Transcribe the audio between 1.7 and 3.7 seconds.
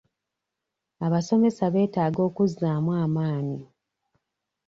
beetaaga okuzzaamu amaanyi.